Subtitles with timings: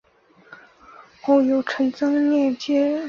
[1.21, 2.99] 后由陈增稔接任。